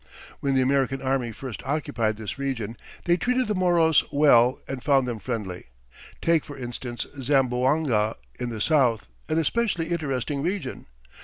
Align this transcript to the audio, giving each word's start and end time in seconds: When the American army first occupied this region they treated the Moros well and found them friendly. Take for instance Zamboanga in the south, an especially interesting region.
When 0.39 0.55
the 0.55 0.63
American 0.63 0.99
army 0.99 1.31
first 1.31 1.61
occupied 1.63 2.17
this 2.17 2.39
region 2.39 2.75
they 3.05 3.17
treated 3.17 3.47
the 3.47 3.53
Moros 3.53 4.03
well 4.11 4.59
and 4.67 4.83
found 4.83 5.07
them 5.07 5.19
friendly. 5.19 5.65
Take 6.23 6.43
for 6.43 6.57
instance 6.57 7.05
Zamboanga 7.21 8.15
in 8.39 8.49
the 8.49 8.61
south, 8.61 9.09
an 9.29 9.37
especially 9.37 9.89
interesting 9.89 10.41
region. 10.41 10.87